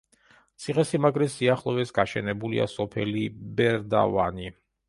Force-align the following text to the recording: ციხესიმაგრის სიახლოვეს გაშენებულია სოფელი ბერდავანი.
ციხესიმაგრის 0.63 1.35
სიახლოვეს 1.41 1.93
გაშენებულია 1.99 2.67
სოფელი 2.75 3.29
ბერდავანი. 3.61 4.53